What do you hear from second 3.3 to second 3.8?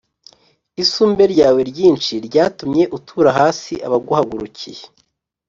hasi